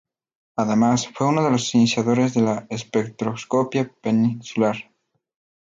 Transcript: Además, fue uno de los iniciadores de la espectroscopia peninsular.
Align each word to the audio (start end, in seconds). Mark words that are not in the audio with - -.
Además, 0.55 1.07
fue 1.13 1.27
uno 1.27 1.43
de 1.43 1.51
los 1.51 1.75
iniciadores 1.75 2.33
de 2.33 2.41
la 2.41 2.65
espectroscopia 2.71 3.87
peninsular. 4.01 4.89